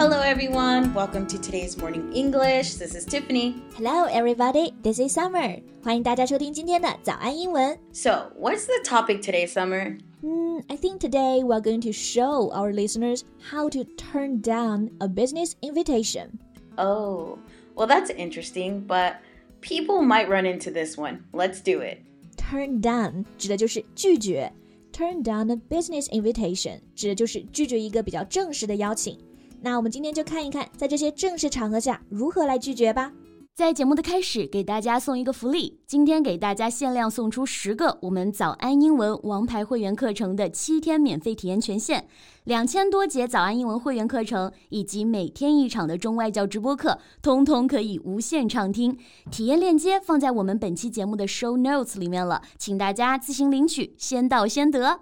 [0.00, 0.94] Hello, everyone.
[0.94, 2.76] Welcome to today's morning English.
[2.76, 3.62] This is Tiffany.
[3.74, 4.72] Hello, everybody.
[4.82, 5.60] This is Summer.
[5.82, 7.78] 欢迎大家收听今天的早安英文。
[7.92, 9.98] So, what's the topic today, Summer?
[10.22, 13.20] Hmm, I think today we're going to show our listeners
[13.50, 16.38] how to turn down a business invitation.
[16.78, 17.38] Oh,
[17.74, 19.16] well, that's interesting, but
[19.60, 21.24] people might run into this one.
[21.34, 21.98] Let's do it.
[22.38, 24.50] Turn down 指的就是拒绝。
[24.92, 29.18] Turn down a business invitation 指的就是拒绝一个比较正式的邀请。
[29.63, 33.13] 那我们今天就看一看，在这些正式场合下如何来拒绝吧。
[33.53, 42.07] 在节目的开始，给大家送一个福利，今天给大家限量送出十个我们早安英文王牌会员课程的七天免费体验权限，
[42.45, 48.97] 两千多节早安英文会员课程以及每天一场的中外教直播课，通通可以无限畅听。
[49.29, 55.01] 体验链接放在我们本期节目的 show notes 里面了，请大家自行领取，先到先得。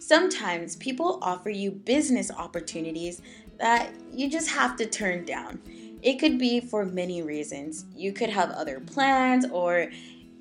[0.00, 3.18] Sometimes people offer you business opportunities
[3.57, 5.59] that you just have to turn down.
[6.01, 7.85] It could be for many reasons.
[7.95, 9.89] You could have other plans or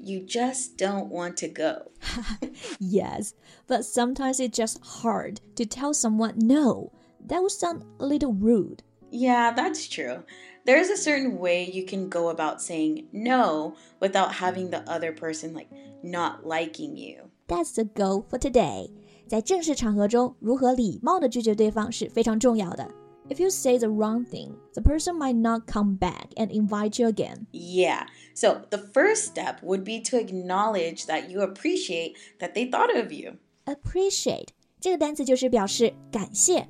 [0.01, 1.91] you just don't want to go.
[2.79, 3.35] Yes,
[3.67, 6.93] but sometimes it's just hard to tell someone no.
[7.27, 8.83] That would sound a little rude.
[9.11, 10.23] Yeah, that's true.
[10.65, 15.55] There's a certain way you can go about saying no without having the other person
[15.55, 15.69] like
[16.03, 17.31] not liking you.
[17.49, 18.91] That's the goal for today.
[19.27, 22.89] 在正式场合中，如何礼貌地拒绝对方是非常重要的。
[23.29, 27.09] If you say the wrong thing, the person might not come back and invite you
[27.09, 27.47] again.
[27.53, 28.07] Yeah.
[28.35, 33.13] So the first step would be to acknowledge that you appreciate that they thought of
[33.13, 33.35] you.
[33.67, 34.49] Appreciate
[34.81, 36.67] 这个单词就是表示感谢。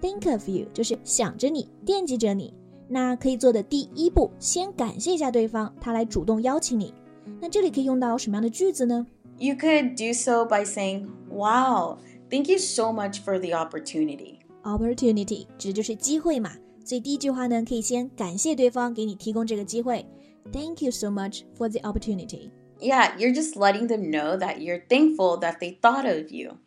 [0.00, 2.54] Think of you 就是想着你，惦记着你。
[2.88, 6.94] 那可以做的第一步，先感谢一下对方，他来主动邀请你。
[7.40, 9.04] 那这里可以用到什么样的句子呢？
[9.38, 11.98] You could do so by saying, Wow,
[12.30, 14.38] thank you so much for the opportunity.
[14.62, 16.52] opportunity 指的就是机会嘛，
[16.84, 20.04] 所以第一句话呢，可以先感谢对方给你提供这个机会。
[20.52, 22.50] Thank you so much for the opportunity.
[22.80, 26.58] Yeah, you're just letting them know that you're thankful that they thought of you.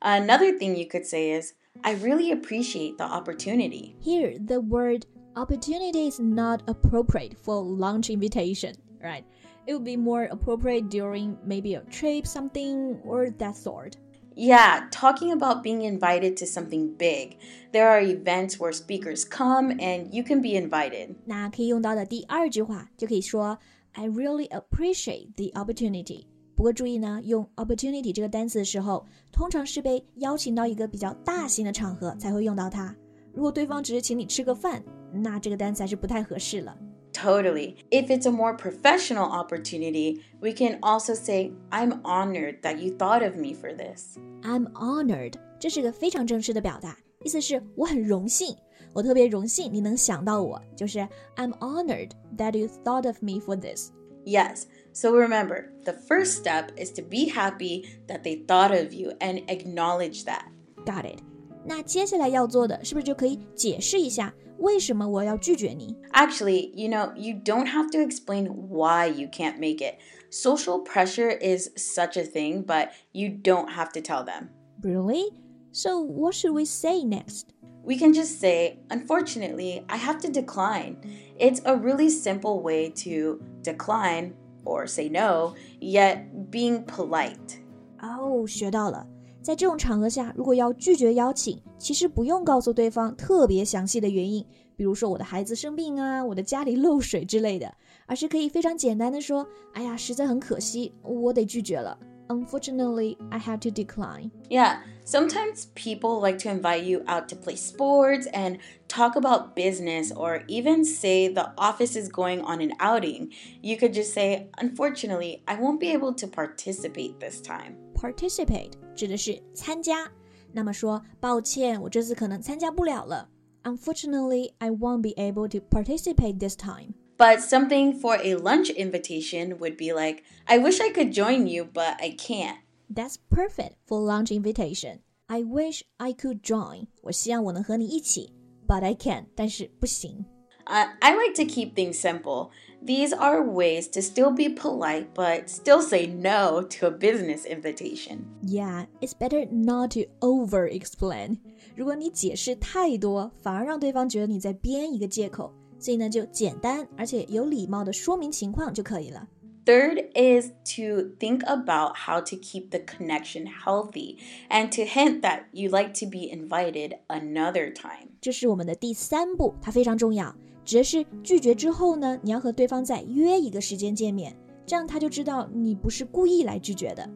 [0.00, 3.94] Another thing you could say is, I really appreciate the opportunity.
[4.00, 9.24] Here, the word opportunity is not appropriate for lunch invitation, right?
[9.66, 13.96] It would be more appropriate during maybe a trip, something, or that sort.
[14.36, 17.36] Yeah, talking about being invited to something big.
[17.72, 21.16] There are events where speakers come and you can be invited.
[21.26, 23.58] 那可以用到的第二句话就可以说
[23.92, 26.26] I really appreciate the opportunity。
[26.54, 32.94] 不过注意呢，用 opportunity 这个单词的时候，通常是被邀请到一个比较大型的场合才会用到它。
[33.32, 34.82] 如果对方只是请你吃个饭，
[35.12, 36.76] 那这个单词还是不太合适了。
[37.14, 37.76] Totally.
[37.90, 43.22] If it's a more professional opportunity, we can also say, I'm honored that you thought
[43.22, 44.16] of me for this.
[44.42, 48.56] I'm honored，这是个非常正式的表达，意思是我很荣幸，
[48.92, 51.00] 我特别荣幸你能想到我，就是
[51.36, 53.90] I'm honored that you thought of me for this。
[54.24, 54.64] Yes.
[54.92, 59.42] So remember, the first step is to be happy that they thought of you and
[59.48, 60.44] acknowledge that.
[60.84, 61.20] Got it。
[61.64, 65.96] 那接下来要做的是不是就可以解释一下 为什么我要拒绝你？
[66.12, 69.94] Actually, you know, you don't have to explain why you can't make it.
[70.30, 74.48] Social pressure is such a thing, but you don't have to tell them.
[74.82, 75.32] Really?
[75.72, 77.54] So what should we say next?
[77.82, 80.98] We can just say, unfortunately, I have to decline.
[81.38, 87.58] It's a really simple way to decline or say no, yet being polite.
[88.02, 89.06] 哦，学到了。
[89.44, 94.44] 在这种场合下，如果要拒绝邀请，其实不用告诉对方特别详细的原因，
[94.76, 97.74] 比如说我的孩子生病啊，我的家里漏水之类的，
[98.06, 101.98] 而是可以非常简单的说：“哎呀，实在很可惜，我得拒绝了。
[102.28, 108.28] Unfortunately, I have to decline.” Yeah, sometimes people like to invite you out to play sports
[108.32, 113.30] and talk about business or even say the office is going on an outing.
[113.62, 117.74] You could just say, unfortunately, I won't be able to participate this time.
[117.94, 120.10] Participate 指的是参加，
[120.52, 123.28] 那么说抱歉，我这次可能参加不了了。
[123.62, 126.94] Unfortunately, I won't be able to participate this time.
[127.18, 131.66] But something for a lunch invitation would be like, I wish I could join you,
[131.66, 132.56] but I can't.
[132.90, 135.00] That's perfect for lunch invitation.
[135.26, 136.86] I wish I could join.
[137.02, 138.32] 我希望我能和你一起，
[138.66, 139.26] but I can't.
[139.36, 140.24] 但是不行。
[140.66, 142.50] Uh, I like to keep things simple.
[142.82, 148.20] These are ways to still be polite, but still say no to a business invitation.
[148.42, 151.38] Yeah, it's better not to over explain.
[151.74, 155.52] 如果你解释太多，反而让对方觉得你在编一个借口。
[155.78, 159.26] 所以呢，就简单而且有礼貌的说明情况就可以了。
[159.64, 164.16] Third is to think about how to keep the connection healthy
[164.48, 168.08] and to hint that you like to be invited another time.
[168.20, 170.34] 这是我们的第三步，它非常重要。
[170.64, 174.34] 指的是拒绝之后呢，你要和对方再约一个时间见面，
[174.66, 177.08] 这样他就知道你不是故意来拒绝的。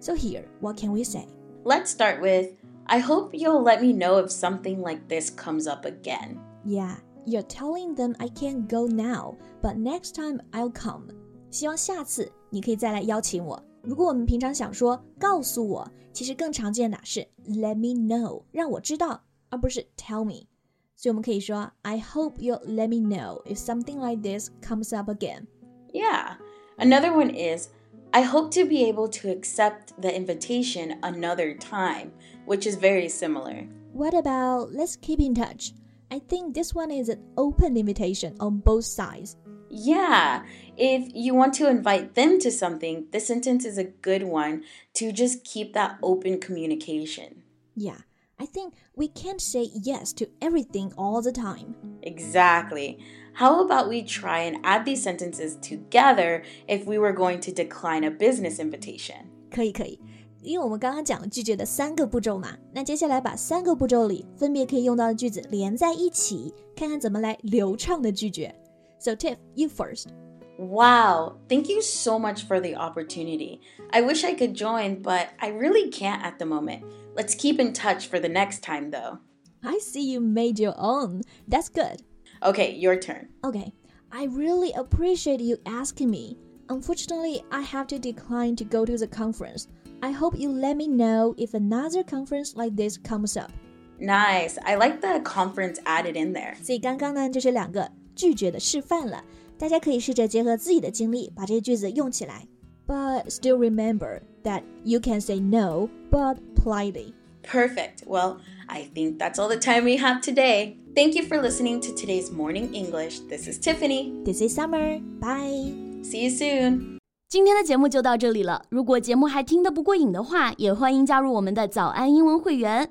[0.00, 1.26] So here, what can we say?
[1.64, 2.54] Let's start with
[2.86, 6.38] I hope you'll let me know if something like this comes up again.
[6.64, 11.08] Yeah, you're telling them I can't go now, but next time I'll come.
[11.50, 13.62] 希望下次你可以再来邀请我。
[13.82, 20.46] 如果我们平常想说告诉我，其实更常见的是 let me know，让我知道，而不是 tell me。
[20.94, 25.46] 所以我们可以说 I hope you'll let me know if something like this comes up again.
[25.92, 26.36] Yeah.
[26.78, 27.68] Another one is
[28.12, 32.12] I hope to be able to accept the invitation another time,
[32.46, 33.66] which is very similar.
[33.92, 35.72] What about let's keep in touch?
[36.10, 39.36] I think this one is an open invitation on both sides.
[39.68, 40.42] Yeah,
[40.76, 44.64] if you want to invite them to something, this sentence is a good one
[44.94, 47.42] to just keep that open communication.
[47.74, 48.02] Yeah,
[48.38, 51.74] I think we can't say yes to everything all the time.
[52.02, 52.98] Exactly.
[53.34, 58.04] How about we try and add these sentences together if we were going to decline
[58.04, 59.30] a business invitation?
[59.50, 59.98] 可以可以，
[60.42, 68.54] 因为我们刚刚讲了拒绝的三个步骤嘛，那接下来把三个步骤里分别可以用到的句子连在一起，看看怎么来流畅的拒绝。
[68.98, 70.12] So Tiff, you first.
[70.58, 73.60] Wow, thank you so much for the opportunity.
[73.90, 76.84] I wish I could join, but I really can't at the moment.
[77.14, 79.18] Let's keep in touch for the next time, though.
[79.64, 81.22] I see you made your own.
[81.48, 82.02] That's good.
[82.42, 83.28] Okay, your turn.
[83.44, 83.72] Okay,
[84.12, 86.38] I really appreciate you asking me.
[86.68, 89.68] Unfortunately, I have to decline to go to the conference.
[90.02, 93.52] I hope you let me know if another conference like this comes up.
[93.98, 94.58] Nice.
[94.64, 96.56] I like the conference added in there.
[96.62, 99.24] 所以刚刚呢就是两个 拒绝的示范了，
[99.58, 102.46] 大家可以试着结合自己的经历把这些句子用起来。
[102.86, 107.14] But still remember that you can say no, but politely.
[107.42, 108.04] Perfect.
[108.06, 108.36] Well,
[108.66, 110.76] I think that's all the time we have today.
[110.94, 113.20] Thank you for listening to today's Morning English.
[113.28, 114.22] This is Tiffany.
[114.24, 115.00] This is Summer.
[115.20, 115.72] Bye.
[116.02, 116.98] See you soon.
[117.28, 118.66] 今天的节目就到这里了。
[118.68, 122.90] 如果节目还听得不过瘾的话，也欢迎加入我们的早安英文会员。